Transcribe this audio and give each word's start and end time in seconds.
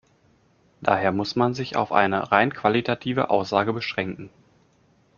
Daher 0.81 1.11
muss 1.11 1.35
man 1.35 1.53
sich 1.53 1.75
auf 1.75 1.91
eine 1.91 2.31
rein 2.31 2.51
qualitative 2.51 3.29
Aussage 3.29 3.71
beschränken. 3.71 4.31